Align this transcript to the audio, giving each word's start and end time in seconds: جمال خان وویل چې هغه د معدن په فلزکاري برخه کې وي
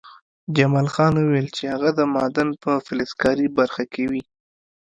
جمال 0.55 0.87
خان 0.93 1.13
وویل 1.17 1.47
چې 1.57 1.63
هغه 1.73 1.89
د 1.99 2.01
معدن 2.13 2.49
په 2.63 2.71
فلزکاري 2.85 3.47
برخه 3.57 3.83
کې 3.93 4.03
وي 4.11 4.23